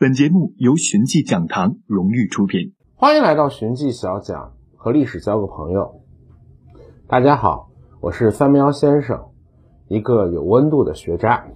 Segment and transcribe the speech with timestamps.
[0.00, 2.72] 本节目由寻迹讲堂荣誉出品。
[2.94, 6.02] 欢迎来到寻迹小讲，和历史交个朋友。
[7.08, 9.20] 大家好，我是三喵先生，
[9.88, 11.46] 一个有温度的学渣。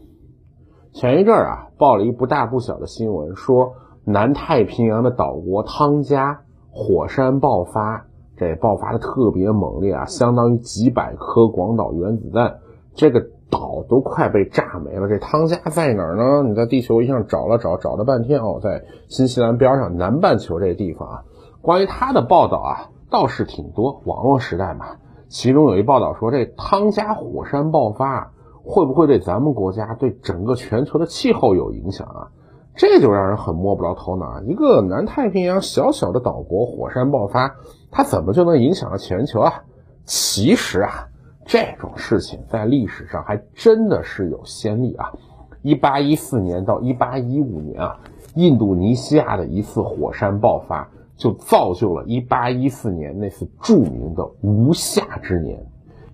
[0.92, 3.74] 前一阵儿啊，报了一不大不小的新闻，说
[4.04, 12.58] 南太平洋的岛国汤加火山爆发，这爆发的特别猛烈啊，相当于几百颗广岛原子弹。
[12.96, 15.06] 这个岛都快被炸没了。
[15.08, 16.48] 这汤加在哪儿呢？
[16.48, 21.22] 你在地球仪上找了找，找了半天哦，在新西兰边上南半球这地方啊。
[21.60, 24.00] 关于它的报道啊，倒是挺多。
[24.06, 24.96] 网络时代嘛，
[25.28, 28.32] 其中有一报道说，这汤加火山爆发
[28.64, 32.28] 会不会对咱们国家、对整个全球的气候有影响啊？
[32.74, 34.40] 这就让人很摸不着头脑。
[34.40, 37.56] 一个南太平洋小小的岛国火山爆发，
[37.90, 39.64] 它怎么就能影响了全球啊？
[40.06, 41.08] 其实啊。
[41.44, 45.12] 这种事情在历史上还真的是有先例啊！
[45.62, 47.98] 一八一四年到一八一五年啊，
[48.34, 55.66] 印度尼西亚的一次火山爆发，就造就了一八一四年那次著名的无夏之年，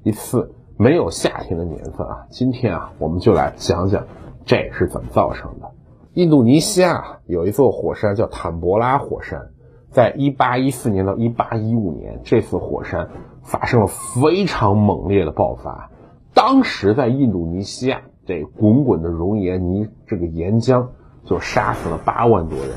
[0.03, 2.27] 一次没有夏天的年份啊！
[2.31, 4.07] 今天啊，我们就来讲讲
[4.45, 5.71] 这是怎么造成的。
[6.15, 9.51] 印度尼西亚有一座火山叫坦博拉火山，
[9.91, 13.09] 在一八一四年到一八一五年，这次火山。
[13.49, 15.91] 发生了非常猛烈的爆发，
[16.35, 20.89] 当时在印度尼西亚，这滚滚的熔岩泥，这个岩浆
[21.25, 22.69] 就杀死了八万多人。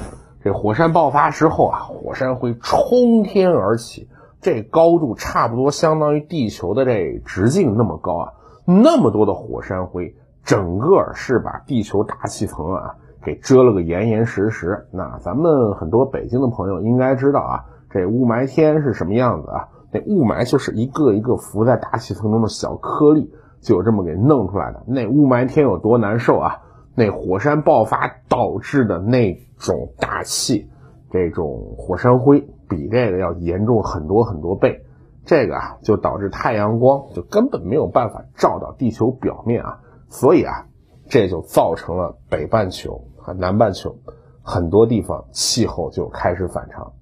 [0.42, 4.08] 这火山爆发之后啊，火山灰冲天而起，
[4.40, 8.34] 这高度差不多相当于地球的这直径那么高啊，
[8.64, 14.88] 那么多的火山灰，整个是把地球大气层啊给遮了个严严实实。
[14.92, 19.68] 那咱们很多北京的朋友应该知道啊，这雾霾天是什么样子啊？
[19.94, 24.84] 那雾霾就是一个一个浮在大气层中的小颗粒，就这么给弄出来的。
[24.88, 26.62] 那雾霾天有多难受啊？
[26.96, 30.70] 那火山爆发导致的那种大气，
[31.12, 34.86] 这种火山灰比这个要严重很多很多倍。
[35.26, 39.80] 这个啊，就导致太阳光就根本没有办法照到地球表面啊。
[40.08, 40.68] 所以啊，
[41.10, 43.98] 这就造成了北半球和南半球
[44.42, 46.94] 很多地方气候就开始反常。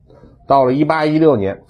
[0.48, 1.64] 到了一八一六年。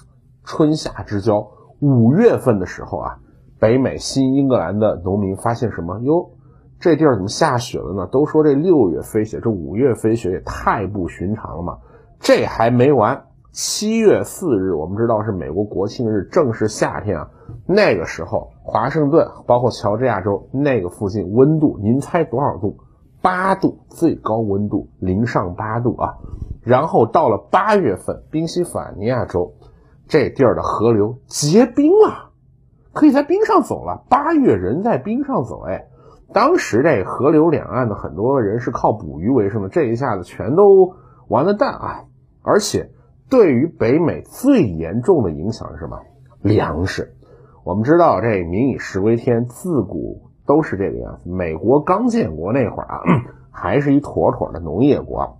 [0.50, 3.20] 春夏之交，五月份的时候啊，
[3.60, 6.00] 北美新英格兰的农民发现什么？
[6.00, 6.32] 哟，
[6.80, 8.08] 这地儿怎么下雪了呢？
[8.12, 11.78] 都说这六月飞雪，这五月飞雪也太不寻常了嘛！
[12.20, 17.30] 这还没完，七月四日，我们知道是美国国庆日，正是夏天啊。
[17.68, 22.76] 那个时候，华盛顿包括乔治亚州那个附近温度，您猜多少度？
[23.22, 26.18] 八度，最高温度零上八度啊。
[26.64, 29.54] 然后到了八月份，宾夕法尼亚州。
[30.10, 32.32] 这地儿的河流结冰了，
[32.94, 34.04] 可以在冰上走了。
[34.10, 35.86] 八月人在冰上走，哎，
[36.34, 40.96] 当时这河流两岸的很多人是靠捕鱼为生的，这一下子全都
[41.28, 42.06] 完了蛋啊！
[42.42, 42.90] 而且
[43.30, 46.00] 对于北美最严重的影响是什么？
[46.42, 47.14] 粮食。
[47.64, 51.30] 我们知道这民以食为天，自古都是这个样子。
[51.30, 53.02] 美国刚建国那会儿啊，
[53.52, 55.38] 还是一妥妥的农业国。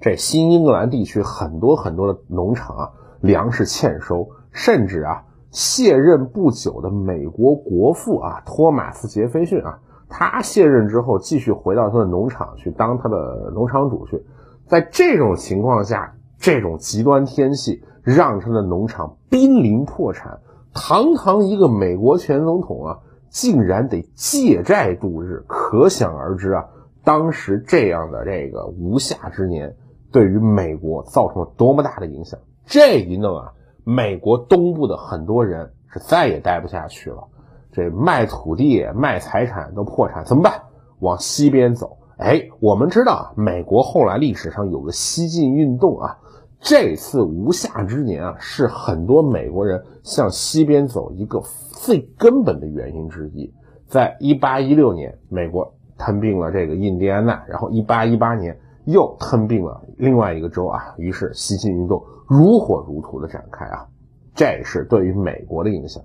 [0.00, 2.90] 这新英格兰地区很多很多的农场啊。
[3.20, 14.24] 粮食欠收，甚至啊，卸任不久的美国国父啊，托马斯·杰斐逊啊，他卸任之后，继续回到他的农场去当他的农场主去。
[14.66, 20.40] 在这种情况下，这种极端天气让他的农场濒临破产。
[20.72, 22.98] 堂堂一个美国前总统啊，
[23.28, 26.66] 竟然得借债度日，可想而知啊，
[27.02, 29.74] 当时这样的这个无夏之年，
[30.12, 32.38] 对于美国造成了多么大的影响。
[32.70, 37.26] 这一弄啊，美国东部的很多人是再也待不下去了，
[37.72, 40.62] 这卖土地、卖财产都破产，怎么办？
[41.00, 41.98] 往西边走。
[42.16, 46.18] 哎，我们知道啊，美国后来历史上有个西进运动啊，
[46.60, 51.42] 这次无夏之年啊，是很多美国人向西边走一个
[51.72, 53.52] 最根本的原因之一。
[53.88, 62.04] 在一八一六年，美国吞并了这个印第安纳，然后一八一八年又吞并了另外一个州啊，于是西进运动。
[62.26, 63.86] 如火如荼的展开啊，
[64.34, 66.02] 这是对于美国的影响。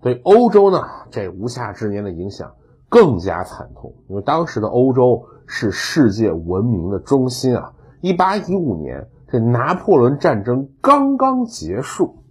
[0.00, 2.52] 对欧洲呢，这无夏之年的影响
[2.88, 7.72] 更加惨痛，因为当时的欧洲是世界文明的中心啊。
[8.00, 12.22] 一八一五年，这拿破仑战争刚刚结束，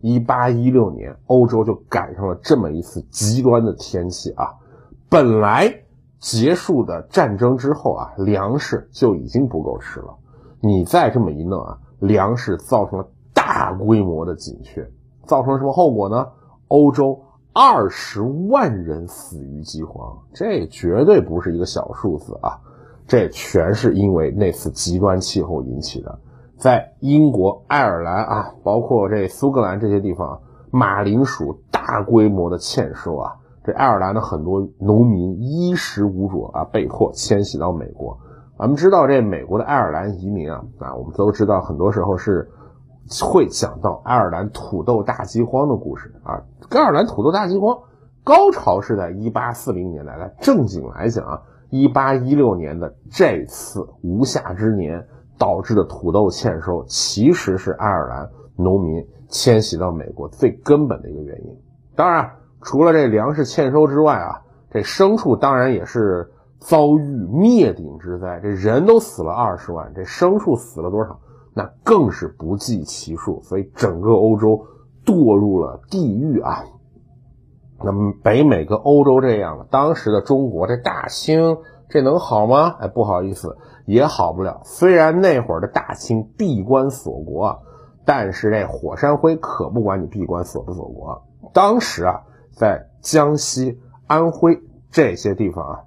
[0.00, 4.54] 一八一六年，欧洲就赶上了这么一次极端的天气啊。
[5.08, 5.83] 本来
[6.24, 10.16] 结束的战争之后啊，粮食就已经不够吃了，
[10.58, 11.78] 你再这么一弄啊。
[12.00, 14.90] 粮食造成了大规模的紧缺，
[15.26, 16.28] 造成了什么后果呢？
[16.68, 17.20] 欧洲
[17.52, 22.58] 二十万人死于饥荒，这绝对不是一个小数字啊！
[23.06, 26.18] 这全是因为那次极端气候引起的。
[26.56, 38.18] 在英国、爱尔兰啊，包括这苏格兰这些地方，马铃薯大规模的欠收啊，这爱尔兰的很多农民衣食无着啊，被迫迁徙到美国。
[38.58, 42.50] 咱们知道这美国的爱尔兰移民啊，啊，我们都知道，很多时候是
[43.22, 46.44] 会讲到爱尔兰土豆大饥荒的故事啊。
[46.70, 47.78] 爱尔兰土豆大饥荒
[48.22, 55.06] 高潮是在一八四零年代，来正经来讲啊，一八一六年的这次无夏之年
[55.38, 61.58] 导致的土豆欠收，其实是爱尔兰农民迁徙到美国最根本的一个原因。
[61.96, 62.30] 当然，
[62.64, 66.32] 除了这粮食欠收之外啊，这牲畜当然也是。
[66.60, 71.20] 遭遇灭顶之灾，这人都死了二十万，这牲畜死了多少？
[71.52, 73.42] 那更是不计其数。
[73.42, 74.64] 所以整个欧洲
[75.04, 76.64] 堕入了地狱啊！
[77.82, 81.58] 那么北美跟欧洲这样了，当时的中国这大清
[81.90, 82.76] 这能好吗？
[82.80, 84.62] 哎，不好意思，也好不了。
[84.64, 87.60] 虽然那会儿的大清闭关锁国，
[88.06, 91.24] 但是这火山灰可不管你闭关锁不锁国。
[91.52, 92.22] 当时啊，
[92.54, 94.58] 在江西、安徽
[94.90, 95.80] 这些地方啊。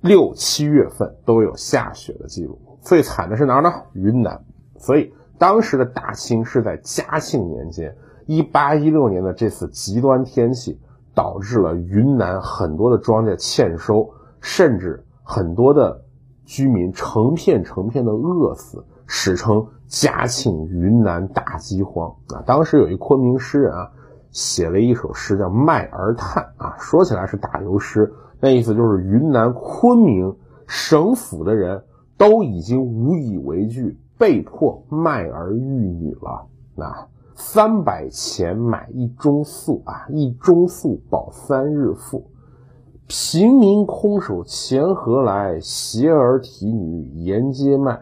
[0.00, 3.72] 六七月份都有下雪的记录，最惨的是哪儿呢？
[3.94, 4.38] 云南。
[4.76, 7.96] 所以当时的大清是在嘉庆年间，
[8.26, 10.78] 一八一六年的这次极端天气，
[11.14, 14.12] 导致了云南很多的庄稼欠收，
[14.42, 16.02] 甚至很多的
[16.44, 22.14] 居民成片成片的饿死，史称嘉庆云南大饥荒。
[22.28, 23.90] 啊，当时有一昆明诗人啊，
[24.34, 28.12] 写了一首诗叫《麦儿叹》啊，说起来是打油诗。
[28.40, 30.36] 那意思就是，云南昆明
[30.66, 31.82] 省府的人
[32.18, 36.46] 都已经无以为继，被迫卖儿育女了。
[36.74, 42.26] 那三百钱买一钟粟啊，一钟粟饱三日腹。
[43.06, 45.60] 平民空手钱何来？
[45.60, 48.00] 携儿提女沿街卖。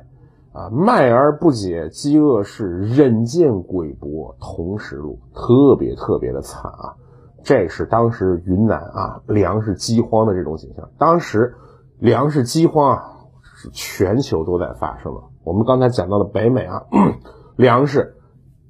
[0.53, 5.19] 啊，卖而不解饥饿是，忍见鬼伯同时路。
[5.35, 6.95] 特别特别的惨啊！
[7.43, 10.89] 这是当时云南啊粮食饥荒的这种景象。
[10.99, 11.55] 当时
[11.99, 13.03] 粮食饥荒啊
[13.43, 15.21] 是全球都在发生的。
[15.43, 16.85] 我们刚才讲到的北美啊，
[17.57, 18.15] 粮食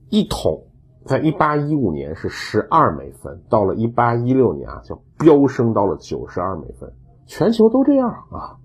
[0.09, 0.69] 一桶
[1.05, 6.93] 在一八一五年是十二美分，到了一八一六年啊就飙升到了九十二美分。
[7.27, 8.57] 全球都这样啊，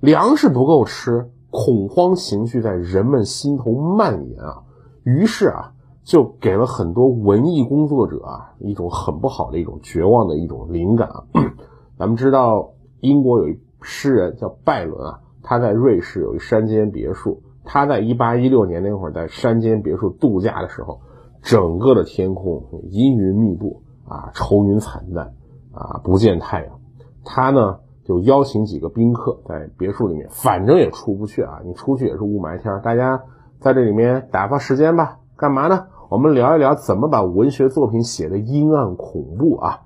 [0.00, 4.64] 粮食不够吃，恐慌情绪在人们心头蔓延啊，
[5.04, 5.74] 于是啊。
[6.04, 11.22] 就给了很多文艺工作者啊一种很不好的一种绝望的一种灵感啊。
[11.96, 17.40] 咱们知道英国有一诗人叫拜伦啊，他在瑞士有一山间别墅。
[17.64, 21.02] 他在一八一六年那会儿在山间别墅度假的时候，
[21.40, 25.34] 整个的天空阴云密布啊，愁云惨淡
[25.72, 26.80] 啊，不见太阳。
[27.24, 33.22] 他呢就邀请几个宾客在别墅里面，反正也出不去啊，你出去也是雾霾天，大家
[33.60, 35.18] 在这里面打发时间吧。
[35.36, 35.86] 干嘛呢？
[36.08, 39.80] 我们聊一聊怎么把文学作品写的阴暗恐怖啊！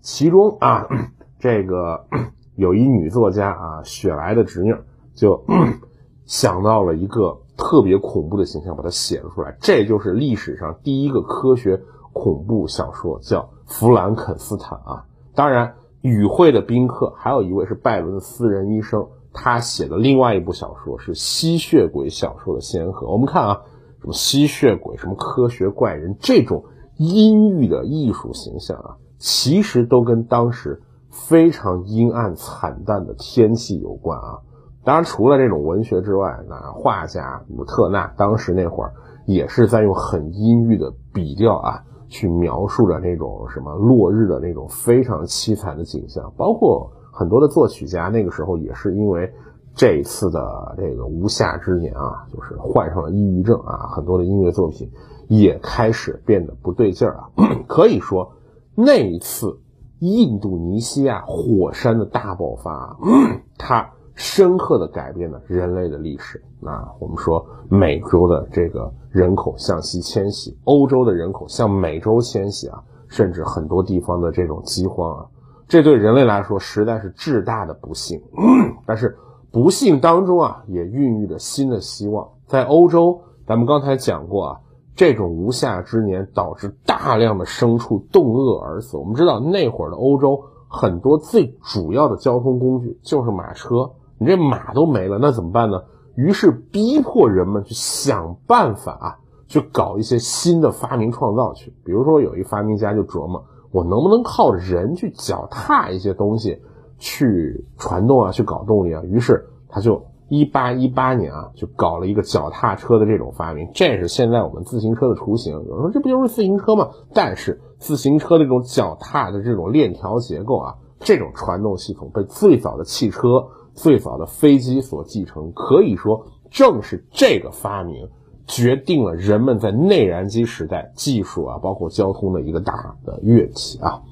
[0.00, 0.86] 其中啊，
[1.38, 2.06] 这个
[2.56, 4.74] 有一女作家啊，雪莱的侄女
[5.14, 5.44] 就
[6.26, 9.56] 想到了一个特别恐怖的形象，把它写了出来。
[9.60, 11.80] 这就是历史上第一个科学
[12.12, 15.04] 恐怖小说，叫《弗兰肯斯坦》啊。
[15.34, 15.74] 当然，
[16.08, 23.06] 与会的宾客还有一位是拜伦的私人医生，他写的另外一部小说是吸血鬼小说的先河。
[23.06, 23.60] 我们看啊。
[24.00, 26.62] 什么吸血鬼，什么科学怪人，这种
[26.98, 34.38] 阴郁的艺术形象啊，其实都跟当时非常阴暗惨淡的天气有关啊。
[34.84, 38.92] 当然，除了这种文学之外，那画家姆特纳当时那会儿
[39.26, 46.32] 也是在用很阴郁的笔调啊，去描述着那种什么落日的那种非常凄惨的景象。
[46.36, 49.32] 包括很多的作曲家，那个时候也是因为。
[49.74, 54.90] 这一次的这个无夏之年啊，就是患上了抑郁症啊，很多的音乐作品
[55.28, 57.30] 也开始变得不对劲儿啊。
[57.68, 58.32] 可以说，
[58.74, 59.60] 那一次
[60.00, 62.98] 印度尼西亚火山的大爆发，
[63.56, 66.42] 它深刻的改变了人类的历史。
[66.60, 75.24] 那我们说，美洲的这个人口向西迁徙，欧洲的人口向美洲迁徙啊，甚至很多地方的这种饥荒啊，
[75.68, 78.20] 这对人类来说实在是至大的不幸。
[78.84, 79.16] 但是。
[79.50, 82.28] 不幸当中啊，也孕育着新的希望。
[82.46, 84.60] 在欧洲，咱们刚才讲过啊，
[84.94, 88.98] 这种无夏之年导致大量的牲畜冻饿而死。
[88.98, 95.82] 我们知道那会儿的欧洲，很多最主要的交通工具就是马车，你这马都没了，那怎么办呢？
[96.14, 101.72] 于是逼迫人们去想办法啊，去搞一些新的发明创造去。
[101.84, 106.62] 比如说，有一发明家就琢磨，我能不能靠人去脚踏一些东西。
[107.00, 115.52] 去传动啊，去搞动力啊，于是他就一八一八年啊，就搞了一个脚踏车的这种发明，这是现在我们自行车的雏形。
[115.52, 116.88] 有人说这不就是自行车吗？
[117.14, 123.46] 但是自行车的这种脚踏的这种链条结构啊，这种传动系统被最早的汽车、
[123.78, 125.52] 最早的飞机所继承。
[125.52, 128.08] 可以说，正是这个发明
[128.46, 134.02] 决定了人们在内燃机时代技术啊，包括交通的一个大的跃起啊。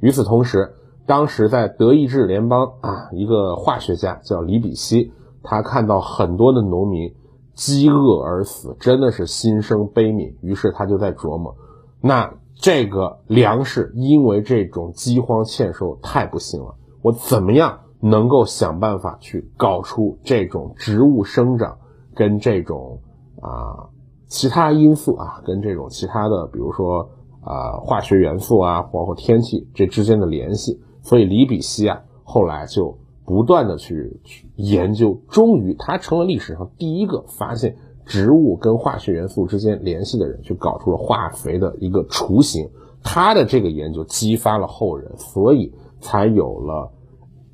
[0.00, 0.74] 与此同时，
[1.06, 5.12] 当时在德意志联邦啊，一个化学家叫李比希。
[5.42, 7.14] 他看到很多的农民
[7.54, 10.34] 饥饿而死，真的是心生悲悯。
[10.40, 11.56] 于是他就在琢磨，
[12.00, 21.78] 那这个粮食因为这种饥荒欠收太不幸了，我怎么样能够想办法去搞出这种植物生长
[22.14, 23.00] 跟这种
[23.40, 23.88] 啊
[24.26, 27.10] 其他因素啊，跟这种其他的，比如说
[27.42, 30.80] 啊化学元素啊，包括天气这之间的联系。
[31.02, 32.98] 所以李比希啊，后来就。
[33.22, 42.68] 不断的去去研究，终于他成了历史上第一个发现植物跟化学元素之间联系的人，去搞出了化肥的一个雏形。
[43.04, 46.90] 他的这个研究激发了后人，所以才有了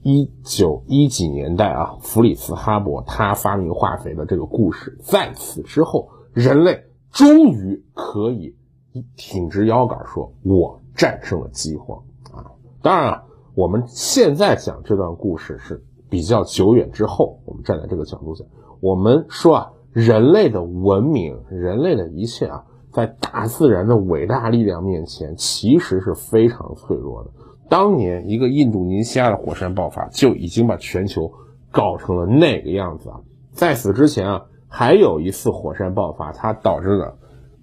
[0.09, 4.97] 一九一几年代啊，弗里茨哈伯他发明化肥的这个故事。
[5.03, 8.55] 在此之后，人类终于可以
[9.17, 12.47] 挺直腰杆说：“我战胜了饥荒啊！”
[12.81, 13.25] 当然了。
[13.57, 18.47] 我们现在讲这段故事是比较久远之后，我们站在这个角度讲，
[18.79, 27.31] 我们说啊，人类的文明，人类的一切啊，在大自然的伟大力量面前，其实是非常脆弱的。
[27.69, 31.33] 当年一个印度尼西亚的火山爆发，就已经把全球
[31.71, 33.21] 搞成了那个样子啊。
[33.53, 37.17] 在此之前啊，还有一次火山爆发，它导致了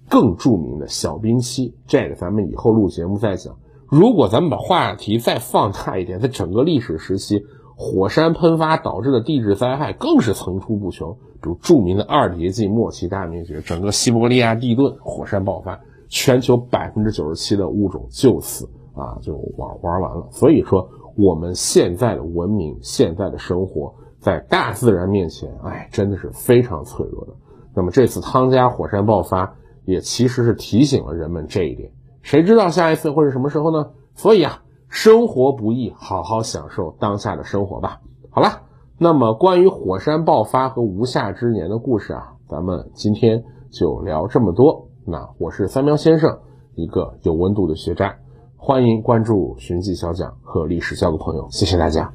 [0.08, 3.56] 更著名的小冰期，这个咱们以后录节目再讲。
[3.88, 7.44] 如果咱们把话题再放大一点，在整个历史时期，
[7.76, 11.16] 火山喷发导致的地质灾害更是层出不穷。
[11.40, 20.28] 比如著名的二叠纪末期大灭绝，整个西伯利亚地盾，火山爆发，全球百分之九十七的物种就此啊就玩玩完了。
[20.30, 27.32] 所以说，我们现在的文明，现在的生活，在大自然面前，哎，真的是非常脆弱的。
[27.74, 31.90] 那么这次汤加火山爆发，也其实是提醒了人们这一点。
[32.22, 33.90] 谁知道下一次会是什么时候呢？
[34.14, 38.00] 所以啊，生活不易，好好享受当下的生活吧。
[38.30, 38.62] 好了，
[38.96, 44.88] 那么关于火山爆发和无夏之年的故事啊，咱们今天就聊这么多。
[45.04, 46.38] 那我是三喵先生，
[46.76, 48.16] 一个有温度的学渣，
[48.66, 52.10] 欢迎关注寻迹小讲和历史交个朋友，谢谢大家。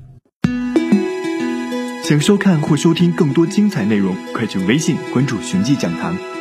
[2.03, 6.38] 想收看或收听更多精彩内容，快去微信关注寻迹讲堂。